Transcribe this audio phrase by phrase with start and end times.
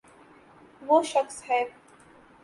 [0.87, 1.61] و ہ شخص ہے۔